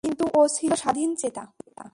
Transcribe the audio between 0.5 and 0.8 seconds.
ছিল